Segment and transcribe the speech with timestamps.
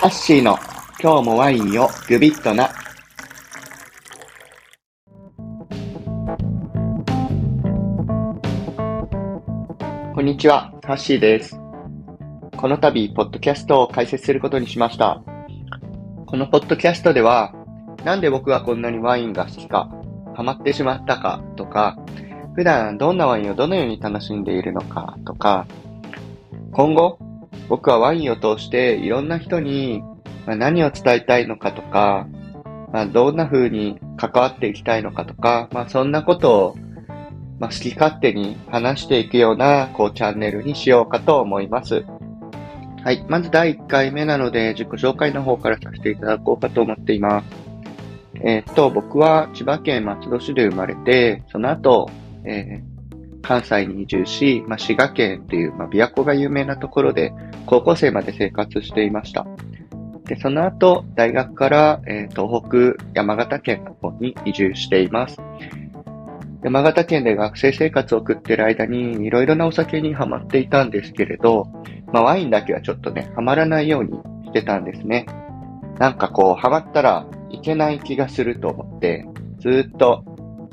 [0.00, 0.56] ハッシーの
[0.98, 2.70] 今日もワインをグビッとな。
[10.14, 11.60] こんにちは、ハッシーです。
[12.56, 15.22] この度、ポッドキャストを開設することにしました。
[16.24, 17.52] このポッドキャストでは、
[18.02, 19.90] なんで僕はこんなにワインが好きか、
[20.34, 21.98] ハマってしまったかとか、
[22.54, 25.66] 普段どんなワインをどのように楽しんでいるのかとか、
[26.72, 27.18] 今後
[27.70, 30.02] 僕はワインを通していろんな人に
[30.44, 32.26] 何を伝えたいのかとか、
[32.92, 36.76] まあ、どんな風に関わっていきたいのかとか、まあ、そんなことを、
[37.60, 42.04] まあ、好き勝手に話していくような、こう、チャンネルにしようかと思います。
[43.04, 43.24] はい。
[43.28, 47.46] まず第1回目なので、自己紹介の方からさせていただこうかと思っています。
[48.42, 52.10] えー、っと、僕は千葉県松戸市で生まれて、その後、
[52.44, 52.89] えー、
[53.42, 57.32] 関西に移住し、まあ、滋賀県っていう、まあ、琵琶湖が有名なところで、
[57.66, 59.46] 高校生まで生活していました。
[60.26, 65.38] で、その後、大学から、えー、東北、山形県の方に移住しています。
[66.62, 71.66] 山形県で学生生活を送ってる間に、いろいろなお酒にハマっていたんですけれど、
[72.12, 74.12] まあ、ワインだけはちょっとね、ハマらないように
[74.46, 75.26] してたんですね。
[75.98, 79.26] なんかこう、ハマったらいけない気がすると思って、
[79.58, 80.24] ずっと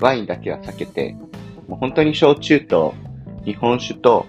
[0.00, 1.16] ワインだけは避けて、
[1.68, 2.94] もう本当に焼酎と
[3.44, 4.26] 日本酒と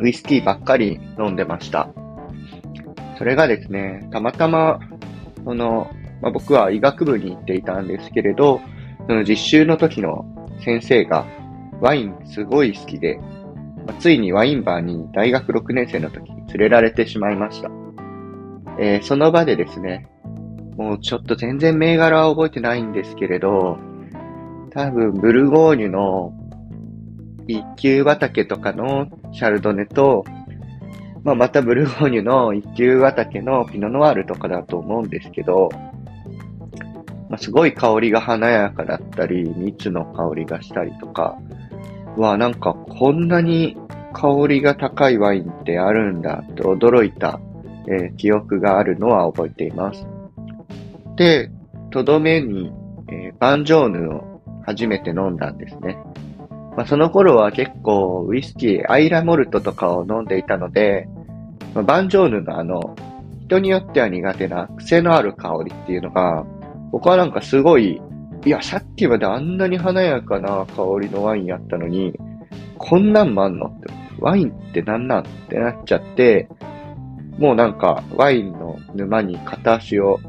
[0.00, 1.90] ウイスキーばっかり飲んでました。
[3.16, 4.78] それがですね、たまたま、
[5.44, 5.90] その、
[6.22, 8.60] まあ、僕は医学部に行っていたんですけれど、
[9.08, 10.24] その実習の時の
[10.64, 11.26] 先生が
[11.80, 13.18] ワインすごい好きで、
[13.86, 17.70] まあ、ついにワインバーに大学6年生の時に連れられてしまいました。
[18.78, 20.06] えー、その場でですね、
[20.76, 23.78] もうちょっと全然銘柄は覚えてないんですけれど、
[24.70, 26.32] 多分ブルゴーニュの
[27.46, 30.24] 一級畑とかのシャルドネと、
[31.24, 35.70] まあ、またブルゴーニュの一級畑のピノノワールとかだと思うんですけど、
[37.28, 41.38] まあ、すごい香りが華やかだったり、蜜の香りがしたりとか、
[42.16, 43.76] わ、なんかこんなに
[44.12, 47.40] 香りが高いワインってあるんだと驚いた、
[47.86, 50.06] えー、記憶があるのは覚えています。
[51.16, 51.50] で、
[51.90, 52.72] とどめに、
[53.10, 54.37] えー、バンジョーヌを
[54.68, 55.96] 初めて飲んだんですね。
[56.76, 61.08] まあ、その頃は結構ウイスキー、アイラモルトとかを飲んでいたので、
[61.74, 62.94] まあ、バンジョーヌのあの、
[63.46, 66.44] 人によっては苦手な癖のある香りっていうのが、
[66.92, 68.00] 僕はなんかすごい、
[68.44, 72.14] いや、さっきまであんなに華やかな香りのワインやったのに、
[72.76, 73.88] こんなんもあんのって、
[74.20, 76.46] ワインってなんなんってなっちゃって、
[77.38, 80.20] もうなんかワインの沼に片足を、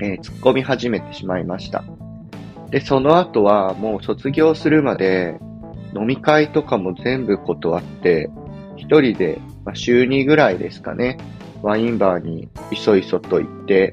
[0.00, 1.82] えー、突っ込み始めてしまいました。
[2.70, 5.38] で、その後はもう卒業するまで
[5.94, 8.30] 飲み会とかも全部断って、
[8.76, 11.18] 一人で、まあ、週2ぐらいですかね、
[11.62, 13.92] ワインバーにいそいそと行って、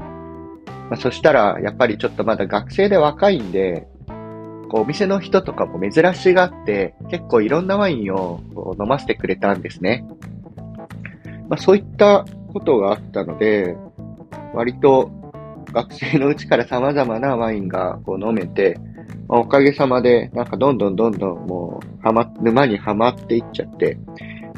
[0.89, 3.87] まあ、そしたら、やっぱりちょっとまだ学生で若いんで、
[4.69, 8.41] こう、お店の人とかも珍しがって、結構いろんなワインを
[8.79, 10.05] 飲ませてくれたんですね。
[11.49, 13.75] まあ、そういったことがあったので、
[14.53, 15.11] 割と
[15.75, 18.79] 学生のうちから様々なワインがこう飲めて、
[19.27, 23.97] ま、おかげさまで、なんかどんどんどんどんもう、はま、沼にはまっていっちゃって、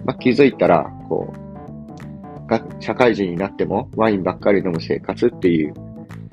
[0.06, 5.73] まあ、気づいたら、こう、社会人になってもワインばっかり飲む生活っていう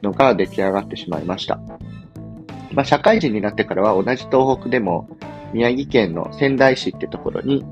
[0.03, 1.59] のが出来上がってしまいました。
[2.73, 5.09] まあ、社会人になってからは同じ東北でも
[5.55, 7.65] 宮城県の仙台市ってところに、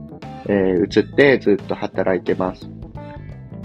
[0.47, 2.69] えー、移ってずっと働いてます。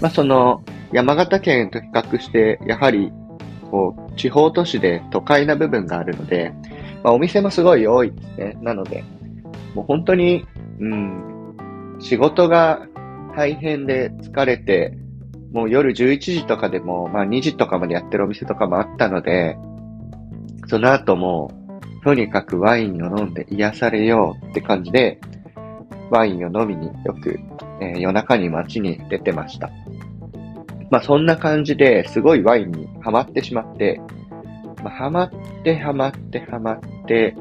[0.00, 3.10] まあ、その山形県と比較して、やはり
[3.70, 6.52] こう地方都市で都会な部分があるので、
[7.02, 8.58] まあ、お店もすごい多いですね。
[8.62, 9.04] なので、
[9.74, 10.46] もう本当に、
[10.80, 12.86] うん、仕事が
[13.36, 14.96] 大変で疲れて、
[15.52, 19.56] もう夜11時とかでも、まあ2時とかまでやってるお店とかもあったので、
[20.66, 21.50] その後も、
[22.04, 25.20] とにかくワインを飲んで癒されようって感じで、
[26.10, 27.38] ワインを飲みによく、
[27.80, 29.70] えー、夜中に街に出てました。
[30.90, 34.00] まあそんな感じですごいワインにハマってしまって、
[34.82, 35.30] まあ、ハマっ
[35.62, 37.34] てハマってハマって、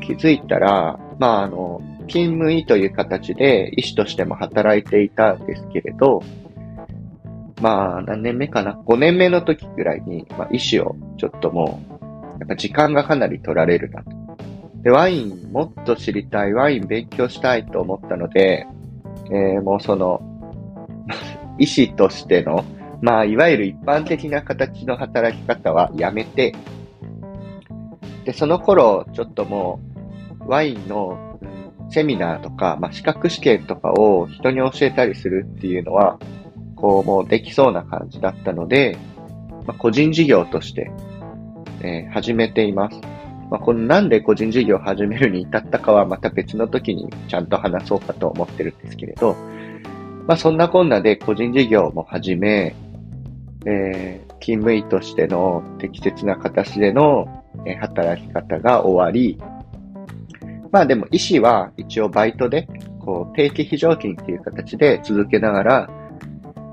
[0.00, 6.22] 気づいたら、まああの、勤務医という形で医師としても働いていたんですけれど、
[7.60, 14.10] まあ何年目かな ?5 年目の時ぐらいに、まあ、医師をちょっともう、やっぱ時間がかなり取られるなと。
[14.82, 18.66] で、ワインもっと知りたい、ワイン勉強したいと思ったので、
[19.30, 20.22] えー、もうその、
[21.58, 22.64] 医師としての
[23.00, 26.54] まあ、いわゆる一般的な形の働き方はやめて、
[28.24, 29.80] で、その頃、ちょっとも
[30.40, 31.24] う、ワインの、
[31.90, 36.18] セミナーとか、まあ、資格試験とかを人に教えたりするっていうのは、
[36.76, 38.98] こう、もうできそうな感じだったので、
[39.66, 40.90] まあ、個人事業として、
[41.80, 43.00] えー、始めています。
[43.50, 49.34] まあ、このなんで個人事業を始めるに至ったかはまた別の時にちゃんと話そうかと思ってるんですけれど、
[50.28, 52.76] まあ、そんなこんなで個人事業も始め、
[53.64, 59.40] えー、勤務医としての適切な形での、えー、働き方が終わり、
[60.70, 62.68] まあでも医師は一応バイトで、
[63.00, 65.90] こう定期非常勤っていう形で続けながら、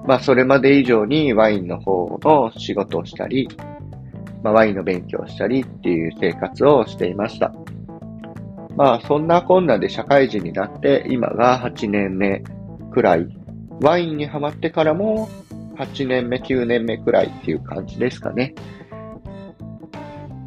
[0.06, 3.48] まあそれまで以上にワインの方の仕事をしたり、
[4.44, 7.54] まあ、ワインの勉強をしたりっていう生活をしていました。
[8.76, 12.44] まあ、そんなこんなで社会人になって、今が8年目
[12.92, 13.35] くらい。
[13.82, 15.30] ワインにハマってからも
[15.78, 18.54] 8年目、9年目くらいっていう感じですかね。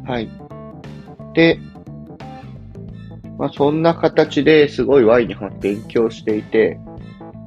[0.05, 0.29] はい。
[1.33, 1.59] で、
[3.37, 6.79] まあ、そんな形ですごいワインにハマって勉強していて、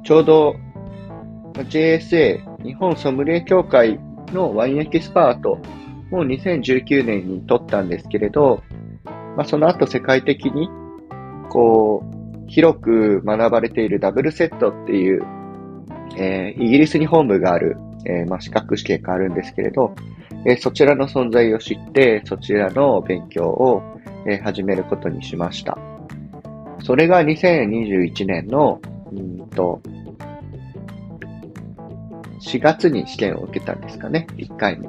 [0.05, 0.57] ちょうど
[1.55, 3.99] JSA、日本ソムリエ協会
[4.33, 5.59] のワインエキスパート
[6.13, 8.63] もう2019年に取ったんですけれど、
[9.35, 10.69] まあ、その後世界的に、
[11.49, 15.25] こう、広く学ばれているダブルセットっていう、
[16.17, 17.77] えー、イギリスに本部がある、
[18.07, 19.95] えー、まあ、資格試験があるんですけれど、
[20.47, 23.83] えー、そちらの存在を知って、そちらの勉強を、
[24.25, 25.77] え始めることにしました。
[26.85, 28.81] それが2021年の、
[29.13, 29.81] うんと、
[32.41, 34.89] 4月に試験を受けたんですかね、1回目。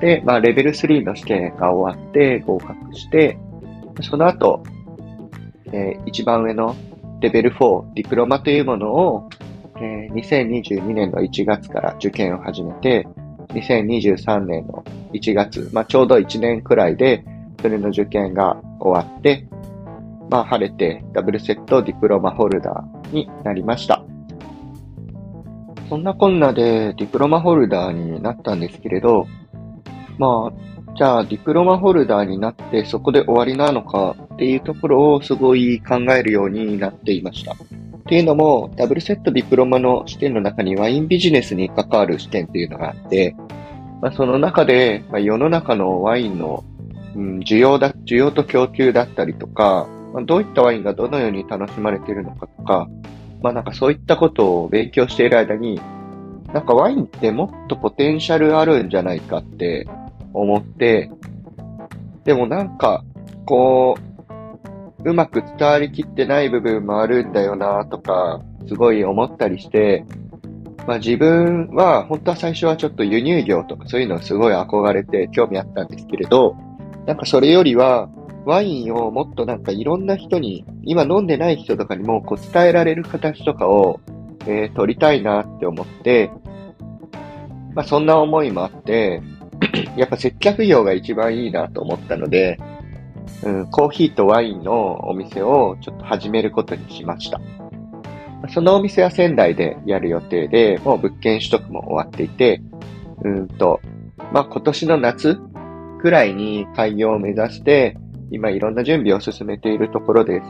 [0.00, 3.38] で、まあ、レベル3の試験が終わって合格して、
[4.02, 4.62] その後、
[5.72, 6.74] えー、一番上の
[7.20, 9.28] レベル4、ディプロマというものを、
[9.76, 13.06] えー、2022年の1月から受験を始めて、
[13.48, 17.24] 2023年の1月、まあ、ちょうど1年くらいで、
[17.60, 19.46] それの受験が終わって、
[20.30, 24.04] まあ、晴れてダブルセットディプロマホルダーになりました。
[25.88, 29.26] そんなこんなでディプロマホルダーになったんですけれど、
[30.18, 37.56] まあ、じゃあ、ディプロマホルダーになってそこで終わりなのかっていうところをすごい考えるようになっていました。
[38.04, 43.34] っていうのも、ダブルセットディプロマの試験の中にワインビジネスに関わる試験っていうのがあって、
[44.02, 46.64] まあ、その中で、まあ、世の中のワインの、
[47.16, 52.88] うん、需要だ、需要と供給だったりとか、まあ、どういったワインがどのように楽しまれているのかとか、
[53.42, 55.80] まあなんかそういったことを勉強している間に、
[56.52, 59.86] なんかワインってもっとポテンシャルあるんじゃないかって
[60.32, 61.10] 思って、
[62.24, 63.04] でもなんか、
[63.44, 64.13] こう、
[65.04, 70.04] うまく伝わりきってない部分もあるんだよなとか、すごい思ったりして、
[70.86, 76.56] まあ自分は、本当は最初はちょっと輸入業とかそういうのすごい憧れて興味あったんですけれど、
[77.06, 78.08] なんかそれよりは、
[78.46, 84.00] ワインをもっとなんかいろんな人に、今飲んでない人とかにもこう伝えられる形とかを、
[84.46, 86.30] えー、取りたいなって思って、
[87.74, 89.22] まあそんな思いもあって、
[89.96, 92.58] やっぱ接客業が一番いいなと思ったので、
[93.42, 97.40] うん、コーヒーとワインのお店をちょっと始めることにしました。
[98.50, 102.60] そのお店は仙台でやる予定で、もう物件取得も終わっていて、
[103.22, 103.80] うんと、
[104.32, 105.38] まあ、今年の夏
[106.00, 107.96] くらいに開業を目指して、
[108.30, 110.46] 今いろんな準備を進めているところです。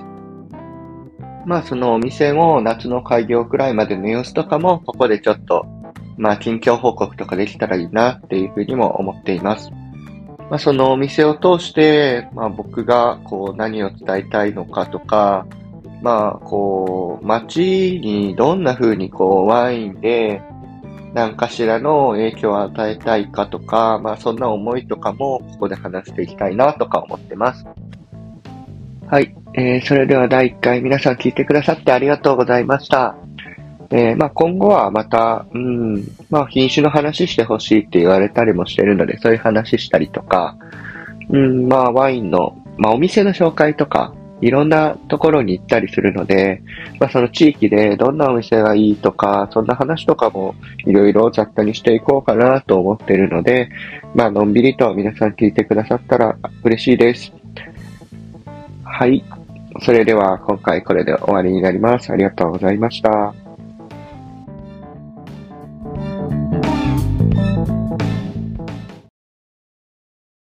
[1.47, 5.67] まあそのお店を夏の開業くらいまでの様子とかもここでちょっと
[6.17, 9.71] まあ、近況報告とかできたらいいなっていうふうにも思っています。
[10.51, 15.47] まあ、そのお店を通して、まあ、僕がこう何を伝えたいのかとか、
[16.03, 20.43] まあ、こう、街にどんな風にこう、ワインで
[21.15, 27.65] 何かしらの影響を与えたいかとか、まあ、そんな思いとかもここで話していきたいなとか思ってます。
[29.07, 29.35] はい。
[29.55, 33.17] えー、それでは第1回皆さん聞いてくださってありがとうございました。
[33.91, 40.57] えー、まあ、今後はまた、うん、まあ、品種の話してほしいって言われたりもしてるので、そういう話したりとか、
[41.31, 46.63] うん、まあ、ワインの、まあ、お店の紹介とか、いろんなところに行ったりするので、
[47.01, 53.71] まあ、その地域でどんなお店がいいとか、そんな話とかもいろいろ雑多にしていこうかなと思ってるので、
[54.15, 57.33] まあ、のんびりと皆さん聞いてくださったら嬉しいです。
[58.83, 59.25] はい。
[59.83, 62.13] それでは今回これで終わりになります。
[62.13, 63.35] ありがとうございました。